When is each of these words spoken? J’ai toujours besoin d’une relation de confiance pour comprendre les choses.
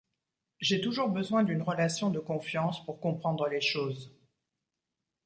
J’ai 0.59 0.81
toujours 0.81 1.09
besoin 1.09 1.43
d’une 1.43 1.61
relation 1.61 2.09
de 2.09 2.17
confiance 2.19 2.83
pour 2.85 2.99
comprendre 2.99 3.47
les 3.47 3.61
choses. 3.61 4.11